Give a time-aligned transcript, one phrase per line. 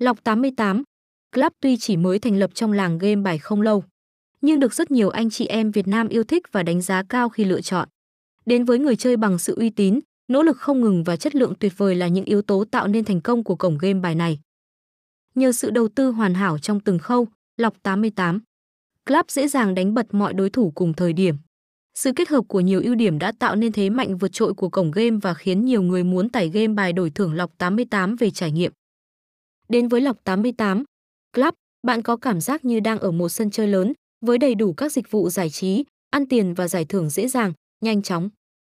[0.00, 0.82] Lọc 88
[1.32, 3.84] Club tuy chỉ mới thành lập trong làng game bài không lâu,
[4.40, 7.28] nhưng được rất nhiều anh chị em Việt Nam yêu thích và đánh giá cao
[7.28, 7.88] khi lựa chọn.
[8.46, 11.54] Đến với người chơi bằng sự uy tín, nỗ lực không ngừng và chất lượng
[11.60, 14.40] tuyệt vời là những yếu tố tạo nên thành công của cổng game bài này.
[15.34, 18.40] Nhờ sự đầu tư hoàn hảo trong từng khâu, Lọc 88
[19.06, 21.36] Club dễ dàng đánh bật mọi đối thủ cùng thời điểm.
[21.94, 24.68] Sự kết hợp của nhiều ưu điểm đã tạo nên thế mạnh vượt trội của
[24.68, 28.30] cổng game và khiến nhiều người muốn tải game bài đổi thưởng Lọc 88 về
[28.30, 28.72] trải nghiệm.
[29.70, 30.84] Đến với Lọc 88
[31.34, 33.92] Club, bạn có cảm giác như đang ở một sân chơi lớn
[34.26, 37.52] với đầy đủ các dịch vụ giải trí, ăn tiền và giải thưởng dễ dàng,
[37.80, 38.28] nhanh chóng.